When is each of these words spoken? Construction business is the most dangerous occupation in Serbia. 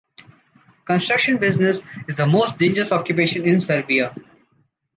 Construction 0.85 1.37
business 1.37 1.81
is 2.07 2.17
the 2.17 2.25
most 2.25 2.57
dangerous 2.57 2.91
occupation 2.91 3.45
in 3.47 3.59
Serbia. 3.59 4.15